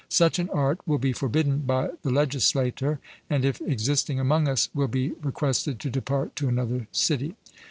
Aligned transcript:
Such 0.09 0.39
an 0.39 0.49
art 0.49 0.79
will 0.87 0.97
be 0.97 1.13
forbidden 1.13 1.59
by 1.59 1.91
the 2.01 2.09
legislator, 2.09 2.99
and 3.29 3.45
if 3.45 3.61
existing 3.61 4.19
among 4.19 4.47
us 4.47 4.67
will 4.73 4.87
be 4.87 5.11
requested 5.21 5.79
to 5.81 5.91
depart 5.91 6.35
to 6.37 6.47
another 6.47 6.87
city. 6.91 7.35